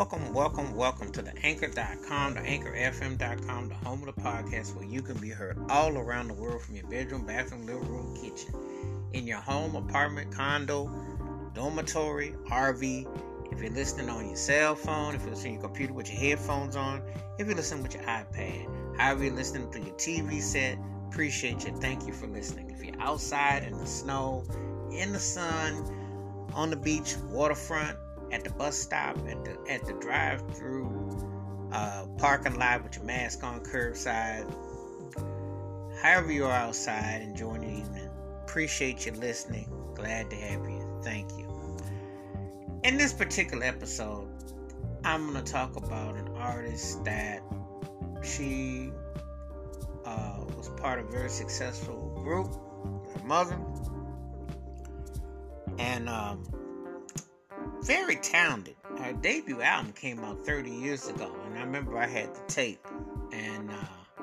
welcome, 0.00 0.32
welcome, 0.32 0.74
welcome 0.74 1.12
to 1.12 1.20
the 1.20 1.30
anchor.com, 1.44 2.32
the 2.32 2.40
anchorfm.com, 2.40 3.68
the 3.68 3.74
home 3.74 4.02
of 4.08 4.14
the 4.14 4.22
podcast 4.22 4.74
where 4.74 4.86
you 4.86 5.02
can 5.02 5.14
be 5.18 5.28
heard 5.28 5.58
all 5.68 5.98
around 5.98 6.26
the 6.26 6.32
world 6.32 6.62
from 6.62 6.74
your 6.74 6.86
bedroom, 6.86 7.26
bathroom, 7.26 7.66
living 7.66 7.86
room, 7.86 8.16
kitchen, 8.16 8.54
in 9.12 9.26
your 9.26 9.40
home, 9.40 9.76
apartment, 9.76 10.32
condo, 10.32 10.90
dormitory, 11.52 12.34
RV. 12.48 13.52
If 13.52 13.60
you're 13.60 13.72
listening 13.72 14.08
on 14.08 14.26
your 14.26 14.36
cell 14.36 14.74
phone, 14.74 15.14
if 15.14 15.20
you're 15.20 15.32
listening 15.32 15.54
your 15.56 15.64
computer 15.64 15.92
with 15.92 16.10
your 16.10 16.18
headphones 16.18 16.76
on, 16.76 17.02
if 17.38 17.46
you're 17.46 17.54
listening 17.54 17.82
with 17.82 17.92
your 17.92 18.04
iPad, 18.04 18.96
however 18.96 19.24
you're 19.24 19.34
listening 19.34 19.70
through 19.70 19.84
your 19.84 19.96
TV 19.96 20.40
set, 20.40 20.78
appreciate 21.10 21.66
you. 21.66 21.76
Thank 21.76 22.06
you 22.06 22.14
for 22.14 22.26
listening. 22.26 22.70
If 22.70 22.82
you're 22.82 22.98
outside 23.02 23.64
in 23.64 23.76
the 23.76 23.86
snow, 23.86 24.44
in 24.90 25.12
the 25.12 25.20
sun, 25.20 26.48
on 26.54 26.70
the 26.70 26.76
beach, 26.76 27.16
waterfront, 27.28 27.98
at 28.32 28.44
the 28.44 28.50
bus 28.50 28.78
stop, 28.78 29.16
at 29.28 29.44
the 29.44 29.56
at 29.68 29.84
the 29.86 29.92
drive-through 29.94 31.70
uh, 31.72 32.06
parking 32.18 32.58
lot 32.58 32.82
with 32.82 32.96
your 32.96 33.04
mask 33.04 33.42
on, 33.42 33.60
curbside. 33.60 34.46
However 36.02 36.32
you 36.32 36.46
are 36.46 36.52
outside 36.52 37.22
enjoying 37.22 37.60
the 37.60 37.68
evening, 37.68 38.10
appreciate 38.42 39.06
you 39.06 39.12
listening. 39.12 39.70
Glad 39.94 40.30
to 40.30 40.36
have 40.36 40.60
you. 40.68 41.00
Thank 41.02 41.30
you. 41.32 41.46
In 42.84 42.96
this 42.96 43.12
particular 43.12 43.64
episode, 43.64 44.28
I'm 45.04 45.30
going 45.30 45.44
to 45.44 45.52
talk 45.52 45.76
about 45.76 46.16
an 46.16 46.28
artist 46.36 47.04
that 47.04 47.42
she 48.22 48.90
uh, 50.04 50.44
was 50.56 50.70
part 50.78 50.98
of 50.98 51.08
a 51.08 51.10
very 51.10 51.28
successful 51.28 52.18
group, 52.22 52.54
her 53.14 53.26
mother, 53.26 53.58
and 55.78 56.08
um, 56.08 56.44
very 57.82 58.16
talented. 58.16 58.76
Her 58.98 59.12
debut 59.12 59.62
album 59.62 59.92
came 59.92 60.20
out 60.20 60.44
30 60.44 60.70
years 60.70 61.08
ago, 61.08 61.34
and 61.46 61.58
I 61.58 61.62
remember 61.62 61.96
I 61.96 62.06
had 62.06 62.34
the 62.34 62.42
tape, 62.46 62.86
and 63.32 63.70
uh, 63.70 64.22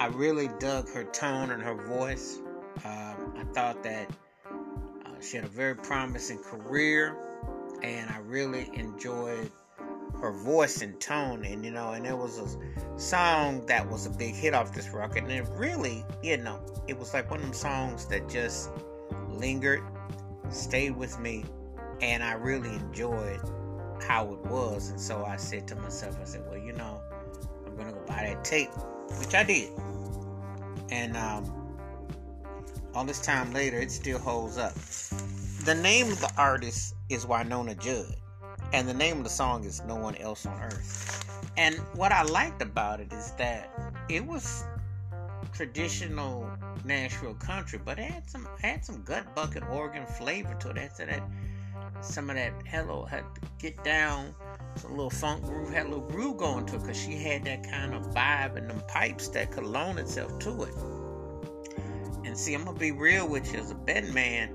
I 0.00 0.06
really 0.08 0.48
dug 0.58 0.88
her 0.90 1.04
tone 1.04 1.50
and 1.50 1.62
her 1.62 1.74
voice. 1.74 2.40
Um, 2.84 3.34
I 3.36 3.44
thought 3.52 3.82
that 3.84 4.10
uh, 4.50 5.20
she 5.20 5.36
had 5.36 5.46
a 5.46 5.48
very 5.48 5.76
promising 5.76 6.38
career, 6.38 7.16
and 7.82 8.10
I 8.10 8.18
really 8.18 8.70
enjoyed 8.74 9.52
her 10.20 10.32
voice 10.32 10.82
and 10.82 11.00
tone. 11.00 11.44
And 11.44 11.64
you 11.64 11.70
know, 11.70 11.92
and 11.92 12.04
it 12.04 12.16
was 12.16 12.38
a 12.38 12.98
song 12.98 13.64
that 13.66 13.88
was 13.88 14.06
a 14.06 14.10
big 14.10 14.34
hit 14.34 14.52
off 14.52 14.74
this 14.74 14.88
record, 14.88 15.22
and 15.22 15.32
it 15.32 15.46
really, 15.50 16.04
you 16.22 16.38
know, 16.38 16.60
it 16.88 16.98
was 16.98 17.14
like 17.14 17.30
one 17.30 17.38
of 17.38 17.46
them 17.46 17.54
songs 17.54 18.06
that 18.06 18.28
just 18.28 18.70
lingered, 19.28 19.82
stayed 20.50 20.96
with 20.96 21.20
me 21.20 21.44
and 22.00 22.22
I 22.22 22.32
really 22.34 22.74
enjoyed 22.74 23.40
how 24.06 24.32
it 24.32 24.40
was. 24.50 24.90
And 24.90 25.00
so 25.00 25.24
I 25.24 25.36
said 25.36 25.66
to 25.68 25.76
myself, 25.76 26.18
I 26.20 26.24
said, 26.24 26.44
well, 26.48 26.58
you 26.58 26.72
know, 26.72 27.00
I'm 27.66 27.76
gonna 27.76 27.92
go 27.92 28.00
buy 28.06 28.32
that 28.34 28.44
tape, 28.44 28.70
which 29.18 29.34
I 29.34 29.42
did. 29.42 29.70
And 30.90 31.16
um, 31.16 31.52
all 32.94 33.04
this 33.04 33.20
time 33.20 33.52
later, 33.52 33.78
it 33.78 33.90
still 33.90 34.18
holds 34.18 34.58
up. 34.58 34.74
The 35.64 35.74
name 35.74 36.12
of 36.12 36.20
the 36.20 36.30
artist 36.36 36.94
is 37.08 37.24
Wynonna 37.24 37.78
Judd, 37.78 38.16
and 38.72 38.86
the 38.86 38.94
name 38.94 39.18
of 39.18 39.24
the 39.24 39.30
song 39.30 39.64
is 39.64 39.82
No 39.86 39.94
One 39.94 40.14
Else 40.16 40.46
on 40.46 40.60
Earth. 40.60 41.50
And 41.56 41.76
what 41.94 42.12
I 42.12 42.22
liked 42.22 42.62
about 42.62 43.00
it 43.00 43.12
is 43.12 43.32
that 43.32 43.70
it 44.08 44.24
was 44.24 44.64
traditional 45.52 46.50
Nashville 46.84 47.34
country, 47.34 47.80
but 47.82 47.98
it 47.98 48.10
had 48.10 48.28
some 48.28 48.48
had 48.60 48.84
some 48.84 49.02
gut 49.02 49.34
bucket 49.34 49.62
organ 49.70 50.04
flavor 50.04 50.54
to 50.60 50.70
it. 50.70 50.76
It 50.76 50.98
had 50.98 51.08
that 51.08 51.22
some 52.00 52.30
of 52.30 52.36
that 52.36 52.52
hello 52.66 53.04
had 53.04 53.24
to 53.34 53.40
get 53.58 53.82
down. 53.84 54.34
Some 54.76 54.92
little 54.92 55.10
funk 55.10 55.44
groove 55.44 55.72
had 55.72 55.86
a 55.86 55.88
little 55.88 56.08
groove 56.08 56.36
going 56.36 56.66
to 56.66 56.76
it 56.76 56.80
because 56.80 57.00
she 57.00 57.12
had 57.16 57.44
that 57.44 57.68
kind 57.68 57.94
of 57.94 58.14
vibe 58.14 58.56
and 58.56 58.68
them 58.68 58.82
pipes 58.88 59.28
that 59.28 59.50
could 59.52 59.64
loan 59.64 59.98
itself 59.98 60.38
to 60.40 60.62
it. 60.64 60.74
And 62.24 62.36
see 62.38 62.54
i'm 62.54 62.64
gonna 62.64 62.78
be 62.78 62.90
real 62.90 63.28
with 63.28 63.52
you 63.52 63.60
as 63.60 63.70
a 63.70 63.74
betting 63.74 64.14
man 64.14 64.48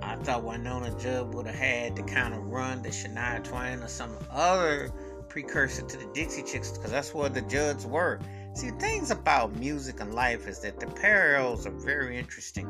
i 0.00 0.14
thought 0.16 0.44
Wynonna 0.44 0.98
judd 1.00 1.34
would 1.34 1.46
have 1.46 1.54
had 1.54 1.96
the 1.96 2.02
kind 2.04 2.32
of 2.32 2.46
run 2.46 2.82
that 2.82 2.92
shania 2.92 3.42
twain 3.42 3.80
or 3.80 3.88
some 3.88 4.16
other 4.30 4.90
precursor 5.32 5.82
to 5.82 5.96
the 5.96 6.06
dixie 6.12 6.42
chicks 6.42 6.70
because 6.70 6.90
that's 6.90 7.14
where 7.14 7.28
the 7.28 7.42
judds 7.42 7.86
were 7.86 8.20
see 8.54 8.70
things 8.72 9.10
about 9.10 9.54
music 9.56 10.00
and 10.00 10.14
life 10.14 10.46
is 10.46 10.60
that 10.60 10.78
the 10.78 10.86
parallels 10.86 11.66
are 11.66 11.70
very 11.70 12.18
interesting 12.18 12.68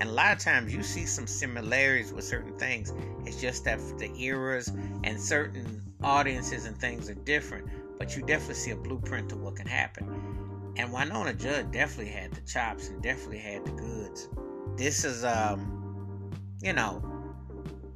and 0.00 0.08
a 0.08 0.12
lot 0.12 0.32
of 0.32 0.38
times 0.38 0.74
you 0.74 0.82
see 0.82 1.04
some 1.04 1.26
similarities 1.26 2.10
with 2.10 2.24
certain 2.24 2.58
things. 2.58 2.94
It's 3.26 3.38
just 3.38 3.64
that 3.64 3.78
the 3.98 4.10
eras 4.18 4.72
and 5.04 5.20
certain 5.20 5.82
audiences 6.02 6.64
and 6.64 6.74
things 6.80 7.10
are 7.10 7.14
different. 7.14 7.68
But 7.98 8.16
you 8.16 8.22
definitely 8.22 8.54
see 8.54 8.70
a 8.70 8.76
blueprint 8.76 9.28
to 9.28 9.36
what 9.36 9.56
can 9.56 9.66
happen. 9.66 10.72
And 10.78 10.88
Wynonna 10.90 11.38
Judd 11.38 11.70
definitely 11.70 12.12
had 12.12 12.32
the 12.32 12.40
chops 12.40 12.88
and 12.88 13.02
definitely 13.02 13.40
had 13.40 13.66
the 13.66 13.72
goods. 13.72 14.30
This 14.74 15.04
is 15.04 15.22
um, 15.22 16.30
you 16.62 16.72
know, 16.72 17.02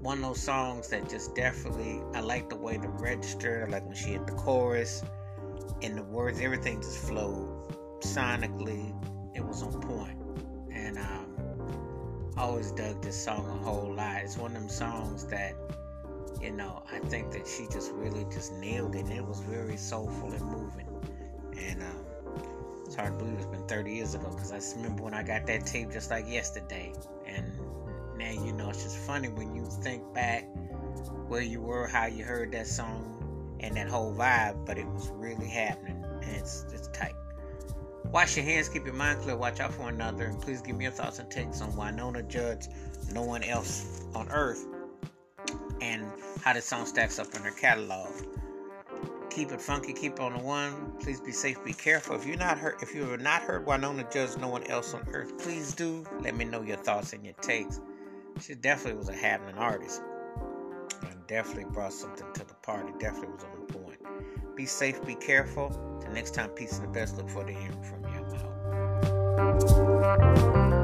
one 0.04 0.19
of 0.19 0.25
those 0.25 0.42
songs 0.42 0.88
that 0.88 1.09
just 1.09 1.34
definitely 1.34 2.03
I 2.15 2.20
like 2.20 2.50
the 2.50 2.56
way 2.56 2.76
the 2.76 2.88
register, 2.88 3.65
I 3.66 3.70
like 3.70 3.87
when 3.87 3.97
she 3.97 4.10
hit 4.10 4.26
the 4.26 4.34
chorus 4.34 5.03
and 5.81 5.97
the 5.97 6.03
words, 6.03 6.41
everything 6.41 6.82
just 6.82 6.98
flowed 6.98 7.48
sonically. 8.00 8.94
It 9.34 9.42
was 9.42 9.62
on 9.62 9.81
point. 9.81 10.19
And 10.70 10.98
um 10.98 11.34
I 12.37 12.42
always 12.42 12.70
dug 12.72 13.00
this 13.00 13.16
song 13.16 13.47
a 13.47 13.65
whole 13.65 13.94
lot. 13.94 14.16
It's 14.16 14.37
one 14.37 14.54
of 14.54 14.60
them 14.60 14.69
songs 14.69 15.25
that, 15.28 15.54
you 16.38 16.53
know, 16.53 16.82
I 16.92 16.98
think 16.98 17.32
that 17.32 17.47
she 17.48 17.66
just 17.72 17.91
really 17.92 18.26
just 18.31 18.53
nailed 18.53 18.94
it. 18.97 19.06
And 19.06 19.12
it 19.12 19.26
was 19.26 19.41
very 19.41 19.78
soulful 19.78 20.31
and 20.32 20.44
moving. 20.44 20.88
And 21.56 21.82
um, 21.82 22.04
it's 22.84 22.94
hard 22.94 23.19
to 23.19 23.25
believe 23.25 23.38
it's 23.38 23.47
been 23.47 23.66
30 23.66 23.94
years 23.94 24.15
ago 24.15 24.28
because 24.28 24.53
I 24.53 24.60
remember 24.76 25.04
when 25.04 25.15
I 25.15 25.22
got 25.22 25.47
that 25.47 25.65
tape 25.65 25.92
just 25.92 26.10
like 26.10 26.28
yesterday. 26.28 26.92
And 28.34 28.47
you 28.47 28.53
know, 28.53 28.71
it's 28.71 28.83
just 28.83 28.99
funny 28.99 29.28
when 29.28 29.55
you 29.55 29.65
think 29.65 30.12
back 30.12 30.49
where 31.28 31.43
you 31.43 31.61
were, 31.61 31.87
how 31.87 32.06
you 32.06 32.25
heard 32.25 32.53
that 32.53 32.67
song, 32.67 33.56
and 33.61 33.77
that 33.77 33.89
whole 33.89 34.15
vibe, 34.15 34.67
but 34.67 34.78
it 34.78 34.87
was 34.87 35.09
really 35.15 35.49
happening. 35.49 36.05
And 36.22 36.37
it's, 36.37 36.67
it's 36.72 36.89
tight. 36.89 37.15
Wash 38.06 38.37
your 38.37 38.45
hands, 38.45 38.69
keep 38.69 38.84
your 38.84 38.95
mind 38.95 39.21
clear, 39.21 39.37
watch 39.37 39.61
out 39.61 39.72
for 39.72 39.89
another, 39.89 40.27
and 40.27 40.41
please 40.41 40.61
give 40.61 40.77
me 40.77 40.84
your 40.84 40.93
thoughts 40.93 41.19
and 41.19 41.31
takes 41.31 41.61
on 41.61 41.72
Wynonna 41.72 42.28
Judd, 42.28 42.67
No 43.12 43.22
One 43.22 43.43
Else 43.43 44.05
on 44.15 44.28
Earth 44.31 44.66
and 45.81 46.05
how 46.43 46.53
this 46.53 46.65
song 46.65 46.87
stacks 46.87 47.19
up 47.19 47.34
in 47.34 47.43
her 47.43 47.51
catalog. 47.51 48.09
Keep 49.31 49.53
it 49.53 49.61
funky, 49.61 49.93
keep 49.93 50.21
on 50.21 50.33
the 50.34 50.39
one. 50.39 50.93
Please 51.01 51.21
be 51.21 51.33
safe, 51.33 51.62
be 51.65 51.72
careful. 51.72 52.15
If 52.15 52.25
you're 52.25 52.37
not 52.37 52.56
hurt, 52.56 52.83
if 52.83 52.95
you 52.95 53.05
have 53.05 53.21
not 53.21 53.43
heard 53.43 53.66
Wynonna 53.66 54.11
Judd, 54.12 54.41
No 54.41 54.49
One 54.49 54.65
Else 54.65 54.95
on 54.95 55.06
Earth, 55.12 55.37
please 55.39 55.75
do 55.75 56.05
let 56.21 56.37
me 56.37 56.45
know 56.45 56.62
your 56.62 56.77
thoughts 56.77 57.12
and 57.12 57.25
your 57.25 57.34
takes. 57.34 57.81
She 58.41 58.55
definitely 58.55 58.99
was 58.99 59.09
a 59.09 59.15
happening 59.15 59.56
artist. 59.56 60.03
And 61.03 61.27
definitely 61.27 61.65
brought 61.72 61.93
something 61.93 62.27
to 62.34 62.45
the 62.45 62.55
party. 62.55 62.93
Definitely 62.99 63.34
was 63.34 63.45
on 63.45 63.67
point. 63.67 64.56
Be 64.56 64.67
safe, 64.67 65.05
be 65.05 65.15
careful. 65.15 65.71
Till 66.00 66.12
next 66.12 66.34
time, 66.34 66.50
peace 66.50 66.78
and 66.78 66.84
the 66.84 66.93
best. 66.93 67.17
Look 67.17 67.31
forward 67.31 67.49
to 67.49 67.55
hearing 67.55 67.83
from 67.83 68.03
you. 68.05 68.11
Out. 69.39 70.84